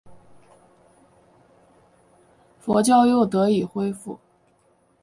[2.57, 4.17] 佛教又得以恢复。